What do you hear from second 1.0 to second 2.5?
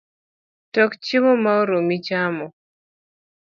chiemo ma oromi chamo